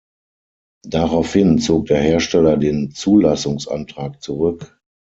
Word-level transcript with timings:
Daraufhin 0.83 1.59
zog 1.59 1.85
der 1.85 2.01
Hersteller 2.01 2.57
den 2.57 2.89
Zulassungsantrag 2.89 4.19
zurück. 4.19 4.81